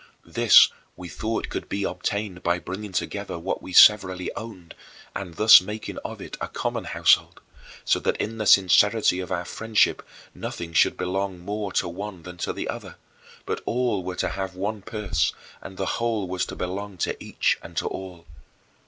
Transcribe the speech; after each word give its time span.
This 0.25 0.69
we 0.97 1.09
thought 1.09 1.47
could 1.49 1.69
be 1.69 1.83
obtained 1.83 2.41
by 2.41 2.57
bringing 2.57 2.91
together 2.91 3.37
what 3.37 3.61
we 3.61 3.71
severally 3.71 4.31
owned 4.35 4.73
and 5.15 5.35
thus 5.35 5.61
making 5.61 5.99
of 6.03 6.19
it 6.19 6.37
a 6.41 6.47
common 6.47 6.85
household, 6.85 7.39
so 7.85 7.99
that 7.99 8.17
in 8.17 8.39
the 8.39 8.47
sincerity 8.47 9.19
of 9.19 9.31
our 9.31 9.45
friendship 9.45 10.01
nothing 10.33 10.73
should 10.73 10.97
belong 10.97 11.37
more 11.37 11.71
to 11.73 11.87
one 11.87 12.23
than 12.23 12.37
to 12.37 12.51
the 12.51 12.67
other; 12.67 12.95
but 13.45 13.61
all 13.67 14.01
were 14.03 14.15
to 14.15 14.29
have 14.29 14.55
one 14.55 14.81
purse 14.81 15.33
and 15.61 15.77
the 15.77 15.85
whole 16.01 16.27
was 16.27 16.47
to 16.47 16.55
belong 16.55 16.97
to 16.97 17.23
each 17.23 17.59
and 17.61 17.77
to 17.77 17.87
all. 17.87 18.25